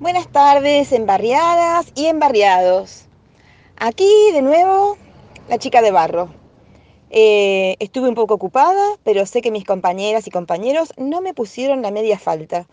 Buenas 0.00 0.32
tardes, 0.32 0.92
embarriadas 0.92 1.92
y 1.94 2.06
embarriados. 2.06 3.04
Aquí 3.76 4.10
de 4.32 4.40
nuevo 4.40 4.96
la 5.46 5.58
chica 5.58 5.82
de 5.82 5.90
barro. 5.90 6.30
Eh, 7.10 7.76
estuve 7.80 8.08
un 8.08 8.14
poco 8.14 8.32
ocupada, 8.32 8.82
pero 9.04 9.26
sé 9.26 9.42
que 9.42 9.50
mis 9.50 9.66
compañeras 9.66 10.26
y 10.26 10.30
compañeros 10.30 10.94
no 10.96 11.20
me 11.20 11.34
pusieron 11.34 11.82
la 11.82 11.90
media 11.90 12.18
falta, 12.18 12.66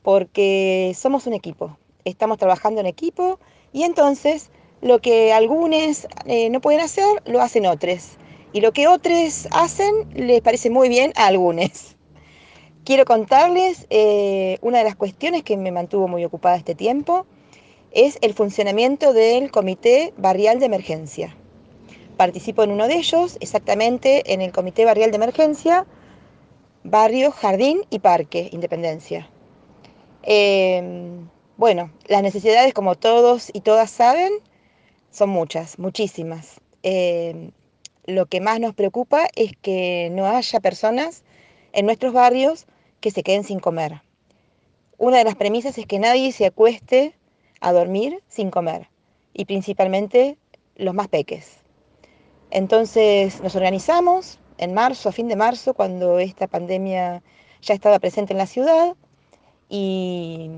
porque 0.00 0.96
somos 0.96 1.26
un 1.26 1.34
equipo, 1.34 1.76
estamos 2.06 2.38
trabajando 2.38 2.80
en 2.80 2.86
equipo 2.86 3.38
y 3.74 3.82
entonces 3.82 4.50
lo 4.80 5.00
que 5.00 5.34
algunos 5.34 6.06
eh, 6.24 6.48
no 6.48 6.62
pueden 6.62 6.80
hacer, 6.80 7.04
lo 7.26 7.42
hacen 7.42 7.66
otros. 7.66 8.16
Y 8.54 8.62
lo 8.62 8.72
que 8.72 8.88
otros 8.88 9.48
hacen 9.50 9.94
les 10.14 10.40
parece 10.40 10.70
muy 10.70 10.88
bien 10.88 11.12
a 11.16 11.26
algunos. 11.26 11.94
Quiero 12.84 13.04
contarles 13.04 13.86
eh, 13.90 14.58
una 14.62 14.78
de 14.78 14.84
las 14.84 14.96
cuestiones 14.96 15.42
que 15.42 15.56
me 15.56 15.70
mantuvo 15.70 16.08
muy 16.08 16.24
ocupada 16.24 16.56
este 16.56 16.74
tiempo, 16.74 17.26
es 17.92 18.18
el 18.22 18.32
funcionamiento 18.32 19.12
del 19.12 19.50
Comité 19.50 20.14
Barrial 20.16 20.60
de 20.60 20.66
Emergencia. 20.66 21.36
Participo 22.16 22.62
en 22.62 22.70
uno 22.70 22.88
de 22.88 22.94
ellos, 22.94 23.36
exactamente 23.40 24.32
en 24.32 24.40
el 24.40 24.52
Comité 24.52 24.86
Barrial 24.86 25.10
de 25.10 25.16
Emergencia, 25.16 25.86
Barrio, 26.82 27.32
Jardín 27.32 27.82
y 27.90 27.98
Parque, 27.98 28.48
Independencia. 28.50 29.28
Em, 30.22 31.28
bueno, 31.58 31.90
las 32.06 32.22
necesidades, 32.22 32.72
como 32.72 32.94
todos 32.94 33.50
y 33.52 33.60
todas 33.60 33.90
saben, 33.90 34.32
son 35.10 35.28
muchas, 35.28 35.78
muchísimas. 35.78 36.60
Em, 36.82 37.50
lo 38.06 38.24
que 38.26 38.40
más 38.40 38.58
nos 38.58 38.74
preocupa 38.74 39.28
es 39.36 39.52
que 39.60 40.08
no 40.12 40.26
haya 40.26 40.60
personas 40.60 41.24
en 41.72 41.86
nuestros 41.86 42.12
barrios 42.12 42.66
que 43.00 43.10
se 43.10 43.22
queden 43.22 43.44
sin 43.44 43.60
comer. 43.60 44.02
Una 44.98 45.18
de 45.18 45.24
las 45.24 45.36
premisas 45.36 45.78
es 45.78 45.86
que 45.86 45.98
nadie 45.98 46.32
se 46.32 46.46
acueste 46.46 47.14
a 47.60 47.72
dormir 47.72 48.22
sin 48.28 48.50
comer, 48.50 48.88
y 49.32 49.44
principalmente 49.46 50.36
los 50.76 50.94
más 50.94 51.08
peques. 51.08 51.58
Entonces 52.50 53.40
nos 53.42 53.56
organizamos 53.56 54.38
en 54.58 54.74
marzo, 54.74 55.08
a 55.08 55.12
fin 55.12 55.28
de 55.28 55.36
marzo, 55.36 55.74
cuando 55.74 56.18
esta 56.18 56.46
pandemia 56.46 57.22
ya 57.62 57.74
estaba 57.74 57.98
presente 57.98 58.32
en 58.32 58.38
la 58.38 58.46
ciudad, 58.46 58.94
y 59.68 60.50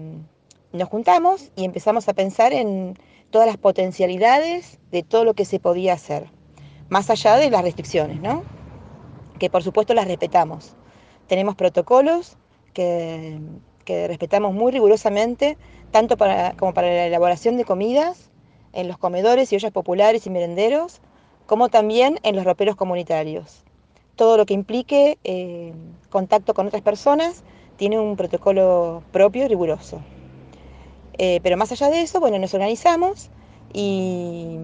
nos 0.72 0.88
juntamos 0.88 1.50
y 1.54 1.64
empezamos 1.64 2.08
a 2.08 2.14
pensar 2.14 2.52
en 2.52 2.98
todas 3.30 3.46
las 3.46 3.58
potencialidades 3.58 4.78
de 4.90 5.02
todo 5.02 5.24
lo 5.24 5.34
que 5.34 5.44
se 5.44 5.60
podía 5.60 5.92
hacer, 5.92 6.30
más 6.88 7.10
allá 7.10 7.36
de 7.36 7.50
las 7.50 7.62
restricciones, 7.62 8.20
¿no? 8.20 8.42
Que 9.38 9.50
por 9.50 9.62
supuesto 9.62 9.94
las 9.94 10.08
respetamos. 10.08 10.74
Tenemos 11.26 11.54
protocolos 11.54 12.36
que, 12.72 13.38
respetamos 13.86 14.54
muy 14.54 14.72
rigurosamente, 14.72 15.58
tanto 15.90 16.16
como 16.56 16.72
para 16.72 16.88
la 16.88 17.06
elaboración 17.06 17.56
de 17.56 17.64
comidas 17.64 18.30
en 18.72 18.88
los 18.88 18.96
comedores 18.96 19.52
y 19.52 19.56
ollas 19.56 19.72
populares 19.72 20.26
y 20.26 20.30
merenderos, 20.30 21.00
como 21.46 21.68
también 21.68 22.18
en 22.22 22.36
los 22.36 22.44
roperos 22.44 22.76
comunitarios. 22.76 23.64
Todo 24.16 24.36
lo 24.36 24.46
que 24.46 24.54
implique 24.54 25.18
eh, 25.24 25.74
contacto 26.10 26.54
con 26.54 26.66
otras 26.66 26.82
personas 26.82 27.42
tiene 27.76 27.98
un 27.98 28.16
protocolo 28.16 29.02
propio 29.12 29.46
riguroso. 29.48 30.00
Eh, 31.18 31.40
pero 31.42 31.56
más 31.56 31.72
allá 31.72 31.90
de 31.90 32.00
eso, 32.00 32.20
bueno, 32.20 32.38
nos 32.38 32.54
organizamos 32.54 33.30
y 33.74 34.58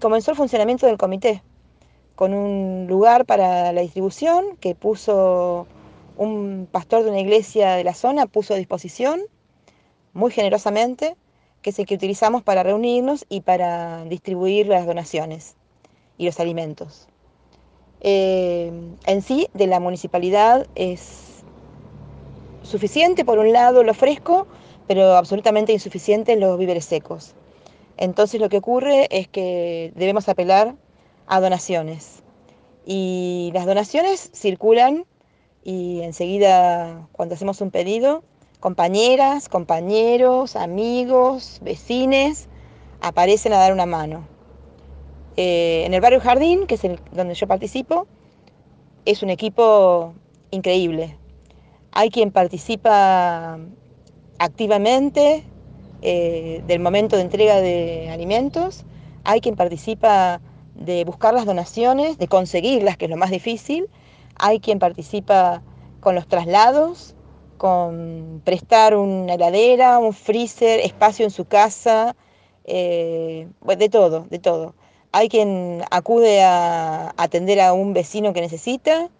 comenzó 0.00 0.32
el 0.32 0.36
funcionamiento 0.36 0.86
del 0.86 0.98
comité 0.98 1.42
con 2.20 2.34
un 2.34 2.86
lugar 2.86 3.24
para 3.24 3.72
la 3.72 3.80
distribución 3.80 4.58
que 4.60 4.74
puso 4.74 5.66
un 6.18 6.68
pastor 6.70 7.02
de 7.02 7.08
una 7.08 7.20
iglesia 7.20 7.76
de 7.76 7.82
la 7.82 7.94
zona, 7.94 8.26
puso 8.26 8.52
a 8.52 8.58
disposición 8.58 9.22
muy 10.12 10.30
generosamente, 10.30 11.16
que 11.62 11.70
es 11.70 11.78
el 11.78 11.86
que 11.86 11.94
utilizamos 11.94 12.42
para 12.42 12.62
reunirnos 12.62 13.24
y 13.30 13.40
para 13.40 14.04
distribuir 14.04 14.66
las 14.66 14.84
donaciones 14.84 15.56
y 16.18 16.26
los 16.26 16.38
alimentos. 16.40 17.08
Eh, 18.02 18.70
en 19.06 19.22
sí, 19.22 19.48
de 19.54 19.66
la 19.66 19.80
municipalidad 19.80 20.66
es 20.74 21.42
suficiente, 22.60 23.24
por 23.24 23.38
un 23.38 23.50
lado, 23.54 23.82
lo 23.82 23.94
fresco, 23.94 24.46
pero 24.86 25.16
absolutamente 25.16 25.72
insuficiente 25.72 26.36
los 26.36 26.58
víveres 26.58 26.84
secos. 26.84 27.34
Entonces 27.96 28.42
lo 28.42 28.50
que 28.50 28.58
ocurre 28.58 29.08
es 29.10 29.26
que 29.26 29.94
debemos 29.96 30.28
apelar 30.28 30.74
a 31.30 31.40
donaciones. 31.40 32.22
Y 32.84 33.50
las 33.54 33.64
donaciones 33.64 34.30
circulan 34.34 35.06
y 35.62 36.00
enseguida 36.02 37.08
cuando 37.12 37.36
hacemos 37.36 37.60
un 37.60 37.70
pedido, 37.70 38.24
compañeras, 38.58 39.48
compañeros, 39.48 40.56
amigos, 40.56 41.60
vecines, 41.62 42.48
aparecen 43.00 43.52
a 43.52 43.58
dar 43.58 43.72
una 43.72 43.86
mano. 43.86 44.26
Eh, 45.36 45.84
en 45.86 45.94
el 45.94 46.00
barrio 46.00 46.20
Jardín, 46.20 46.66
que 46.66 46.74
es 46.74 46.84
el, 46.84 46.98
donde 47.12 47.34
yo 47.34 47.46
participo, 47.46 48.08
es 49.04 49.22
un 49.22 49.30
equipo 49.30 50.14
increíble. 50.50 51.16
Hay 51.92 52.10
quien 52.10 52.32
participa 52.32 53.56
activamente 54.40 55.44
eh, 56.02 56.64
del 56.66 56.80
momento 56.80 57.14
de 57.14 57.22
entrega 57.22 57.60
de 57.60 58.10
alimentos, 58.10 58.84
hay 59.22 59.40
quien 59.40 59.54
participa 59.54 60.40
de 60.74 61.04
buscar 61.04 61.34
las 61.34 61.46
donaciones, 61.46 62.18
de 62.18 62.28
conseguirlas, 62.28 62.96
que 62.96 63.06
es 63.06 63.10
lo 63.10 63.16
más 63.16 63.30
difícil. 63.30 63.88
Hay 64.36 64.60
quien 64.60 64.78
participa 64.78 65.62
con 66.00 66.14
los 66.14 66.26
traslados, 66.26 67.14
con 67.58 68.40
prestar 68.44 68.96
una 68.96 69.34
heladera, 69.34 69.98
un 69.98 70.14
freezer, 70.14 70.80
espacio 70.80 71.24
en 71.24 71.30
su 71.30 71.44
casa, 71.44 72.16
eh, 72.64 73.48
de 73.60 73.88
todo, 73.88 74.26
de 74.30 74.38
todo. 74.38 74.74
Hay 75.12 75.28
quien 75.28 75.82
acude 75.90 76.42
a 76.42 77.12
atender 77.16 77.60
a 77.60 77.72
un 77.72 77.92
vecino 77.92 78.32
que 78.32 78.40
necesita. 78.40 79.10